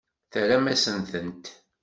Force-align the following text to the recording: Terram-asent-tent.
Terram-asent-tent. 0.31 1.45